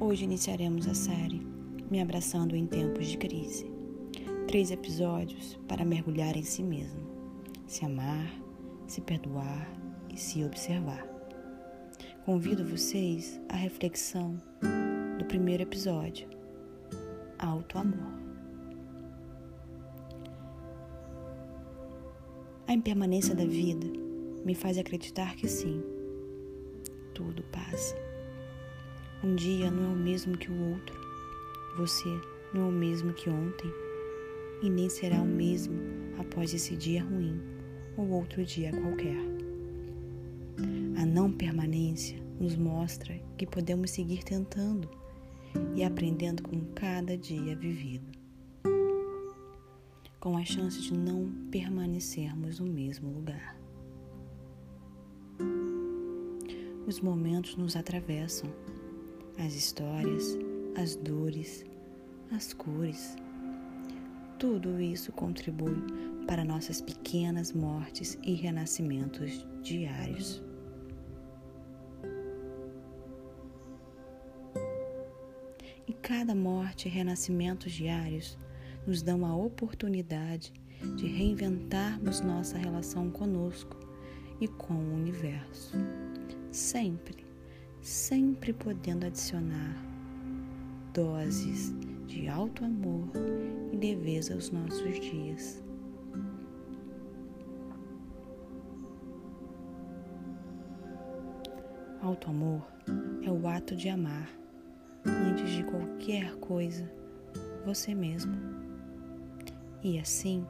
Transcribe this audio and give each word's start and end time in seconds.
Hoje 0.00 0.22
iniciaremos 0.22 0.86
a 0.86 0.94
série 0.94 1.44
Me 1.90 2.00
Abraçando 2.00 2.54
em 2.54 2.64
Tempos 2.68 3.08
de 3.08 3.18
Crise. 3.18 3.68
Três 4.46 4.70
episódios 4.70 5.58
para 5.66 5.84
mergulhar 5.84 6.36
em 6.36 6.44
si 6.44 6.62
mesmo, 6.62 7.00
se 7.66 7.84
amar, 7.84 8.30
se 8.86 9.00
perdoar 9.00 9.68
e 10.08 10.16
se 10.16 10.44
observar. 10.44 11.04
Convido 12.24 12.64
vocês 12.64 13.40
à 13.48 13.56
reflexão 13.56 14.40
do 15.18 15.24
primeiro 15.24 15.64
episódio, 15.64 16.28
Alto 17.36 17.76
Amor. 17.76 18.22
A 22.68 22.72
impermanência 22.72 23.34
da 23.34 23.44
vida 23.44 23.88
me 24.44 24.54
faz 24.54 24.78
acreditar 24.78 25.34
que 25.34 25.48
sim, 25.48 25.82
tudo 27.12 27.42
passa 27.50 28.07
um 29.22 29.34
dia 29.34 29.68
não 29.68 29.84
é 29.84 29.88
o 29.88 29.96
mesmo 29.96 30.38
que 30.38 30.50
o 30.50 30.70
outro. 30.70 30.96
Você 31.76 32.08
não 32.54 32.62
é 32.62 32.68
o 32.68 32.72
mesmo 32.72 33.12
que 33.12 33.28
ontem. 33.28 33.70
E 34.62 34.70
nem 34.70 34.88
será 34.88 35.20
o 35.20 35.26
mesmo 35.26 35.74
após 36.18 36.54
esse 36.54 36.76
dia 36.76 37.02
ruim 37.02 37.40
ou 37.96 38.08
outro 38.10 38.44
dia 38.44 38.70
qualquer. 38.70 39.18
A 40.96 41.04
não 41.04 41.32
permanência 41.32 42.18
nos 42.38 42.56
mostra 42.56 43.20
que 43.36 43.46
podemos 43.46 43.90
seguir 43.90 44.22
tentando 44.22 44.88
e 45.74 45.82
aprendendo 45.82 46.42
com 46.42 46.60
cada 46.74 47.16
dia 47.16 47.56
vivido, 47.56 48.06
com 50.20 50.36
a 50.36 50.44
chance 50.44 50.80
de 50.80 50.96
não 50.96 51.30
permanecermos 51.50 52.60
no 52.60 52.66
mesmo 52.66 53.10
lugar. 53.10 53.56
Os 56.86 57.00
momentos 57.00 57.56
nos 57.56 57.76
atravessam 57.76 58.48
as 59.38 59.54
histórias, 59.54 60.36
as 60.76 60.96
dores, 60.96 61.64
as 62.32 62.52
cores. 62.52 63.16
Tudo 64.38 64.80
isso 64.80 65.12
contribui 65.12 65.76
para 66.26 66.44
nossas 66.44 66.80
pequenas 66.80 67.52
mortes 67.52 68.18
e 68.22 68.34
renascimentos 68.34 69.46
diários. 69.62 70.42
E 75.86 75.92
cada 75.92 76.34
morte 76.34 76.86
e 76.86 76.90
renascimentos 76.90 77.72
diários 77.72 78.36
nos 78.86 79.02
dão 79.02 79.24
a 79.24 79.34
oportunidade 79.34 80.52
de 80.96 81.06
reinventarmos 81.06 82.20
nossa 82.20 82.58
relação 82.58 83.10
conosco 83.10 83.76
e 84.40 84.46
com 84.46 84.74
o 84.74 84.94
universo. 84.94 85.72
Sempre 86.52 87.27
sempre 87.80 88.52
podendo 88.52 89.06
adicionar 89.06 89.76
doses 90.92 91.72
de 92.06 92.28
alto 92.28 92.64
amor 92.64 93.10
e 93.72 93.76
leveza 93.76 94.34
aos 94.34 94.50
nossos 94.50 94.98
dias. 95.00 95.62
Alto 102.00 102.30
amor 102.30 102.66
é 103.22 103.30
o 103.30 103.46
ato 103.46 103.76
de 103.76 103.88
amar 103.88 104.28
antes 105.04 105.50
de 105.50 105.62
qualquer 105.64 106.34
coisa 106.36 106.90
você 107.64 107.94
mesmo 107.94 108.34
e 109.82 109.98
assim 109.98 110.46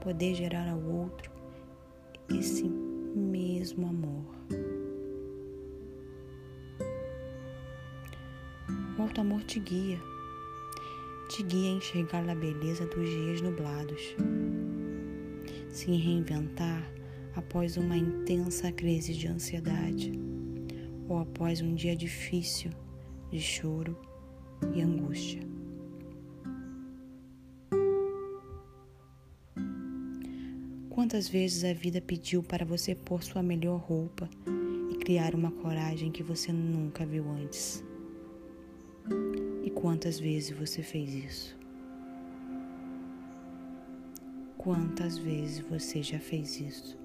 poder 0.00 0.34
gerar 0.34 0.68
ao 0.68 0.80
outro 0.80 1.30
esse 2.28 2.64
mesmo 2.64 3.86
amor. 3.86 4.24
O 8.98 9.02
alto 9.02 9.20
amor 9.20 9.42
te 9.44 9.58
guia, 9.58 10.00
te 11.28 11.42
guia 11.42 11.70
a 11.70 11.76
enxergar 11.76 12.28
a 12.28 12.34
beleza 12.34 12.86
dos 12.86 13.08
dias 13.08 13.40
nublados, 13.40 14.14
se 15.70 15.90
reinventar 15.90 16.90
após 17.34 17.76
uma 17.76 17.96
intensa 17.96 18.70
crise 18.70 19.14
de 19.14 19.26
ansiedade 19.26 20.12
ou 21.08 21.18
após 21.18 21.60
um 21.60 21.74
dia 21.74 21.96
difícil 21.96 22.70
de 23.30 23.40
choro 23.40 23.96
e 24.74 24.82
angústia. 24.82 25.40
Quantas 30.90 31.26
vezes 31.26 31.64
a 31.64 31.72
vida 31.72 32.00
pediu 32.00 32.42
para 32.42 32.66
você 32.66 32.94
pôr 32.94 33.22
sua 33.22 33.42
melhor 33.42 33.80
roupa 33.80 34.28
e 34.90 34.96
criar 34.96 35.34
uma 35.34 35.50
coragem 35.50 36.10
que 36.10 36.22
você 36.22 36.52
nunca 36.52 37.06
viu 37.06 37.28
antes? 37.30 37.82
E 39.62 39.70
quantas 39.70 40.18
vezes 40.18 40.50
você 40.50 40.82
fez 40.82 41.14
isso? 41.14 41.56
Quantas 44.58 45.18
vezes 45.18 45.60
você 45.60 46.02
já 46.02 46.20
fez 46.20 46.60
isso? 46.60 46.98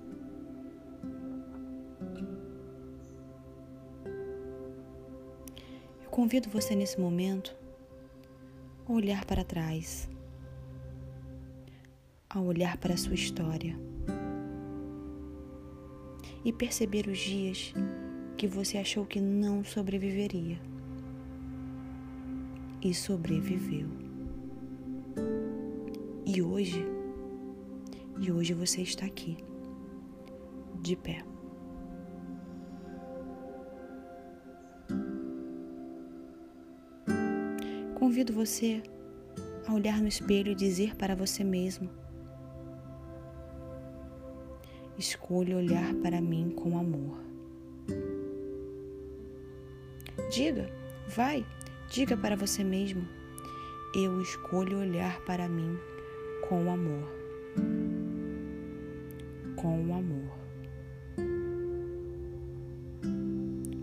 Eu 6.03 6.09
convido 6.12 6.50
você 6.50 6.75
nesse 6.75 7.00
momento 7.00 7.56
a 8.88 8.91
olhar 8.91 9.25
para 9.25 9.44
trás, 9.44 10.07
a 12.30 12.40
olhar 12.40 12.78
para 12.78 12.94
a 12.94 12.97
sua 12.97 13.16
história 13.16 13.75
e 16.46 16.53
perceber 16.53 17.07
os 17.07 17.18
dias 17.18 17.74
que 18.38 18.47
você 18.47 18.78
achou 18.78 19.06
que 19.06 19.19
não 19.19 19.63
sobreviveria 19.63 20.59
e 22.82 22.94
sobreviveu. 22.94 23.88
E 26.26 26.42
hoje, 26.42 26.86
e 28.20 28.32
hoje 28.32 28.54
você 28.54 28.82
está 28.82 29.06
aqui, 29.06 29.38
de 30.82 30.96
pé. 30.96 31.24
Convido 37.96 38.34
você 38.34 38.82
a 39.68 39.74
olhar 39.74 40.02
no 40.02 40.08
espelho 40.08 40.52
e 40.52 40.56
dizer 40.56 40.96
para 40.96 41.16
você 41.16 41.44
mesmo: 41.44 41.90
Escolha 44.98 45.58
olhar 45.58 45.94
para 45.96 46.22
mim 46.22 46.50
com 46.50 46.78
amor. 46.78 47.18
Diga, 50.32 50.70
vai, 51.08 51.46
Diga 51.90 52.18
para 52.18 52.36
você 52.36 52.64
mesmo: 52.64 53.08
eu 53.96 54.22
escolho 54.22 54.80
olhar 54.80 55.20
para 55.22 55.48
mim 55.48 55.78
com 56.48 56.70
amor. 56.70 57.08
Com 59.56 59.96
amor. 59.96 60.38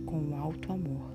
Com 0.04 0.36
alto 0.36 0.72
amor. 0.72 1.10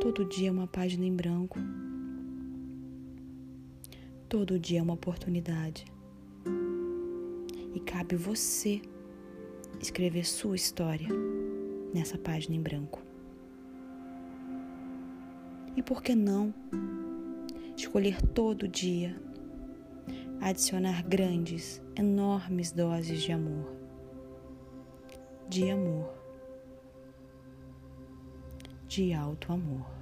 Todo 0.00 0.24
dia 0.24 0.48
é 0.48 0.52
uma 0.52 0.66
página 0.66 1.04
em 1.04 1.14
branco. 1.14 1.58
Todo 4.28 4.58
dia 4.58 4.78
é 4.78 4.82
uma 4.82 4.94
oportunidade. 4.94 5.84
E 7.74 7.80
cabe 7.80 8.16
você 8.16 8.80
escrever 9.80 10.24
sua 10.24 10.56
história 10.56 11.08
nessa 11.94 12.18
página 12.18 12.54
em 12.54 12.60
branco. 12.60 13.02
E 15.76 15.82
por 15.82 16.02
que 16.02 16.14
não 16.14 16.52
escolher 17.76 18.20
todo 18.20 18.66
dia 18.66 19.20
adicionar 20.40 21.02
grandes, 21.06 21.82
enormes 21.96 22.72
doses 22.72 23.22
de 23.22 23.32
amor? 23.32 23.76
De 25.48 25.70
amor, 25.70 26.12
de 28.86 29.12
alto 29.12 29.52
amor. 29.52 29.97